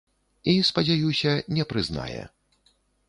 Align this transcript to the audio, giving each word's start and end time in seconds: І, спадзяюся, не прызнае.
І, 0.53 0.53
спадзяюся, 0.69 1.31
не 1.59 1.67
прызнае. 1.75 2.19